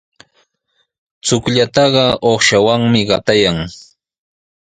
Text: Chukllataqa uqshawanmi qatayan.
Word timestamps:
Chukllataqa 1.25 2.05
uqshawanmi 2.31 3.01
qatayan. 3.09 3.57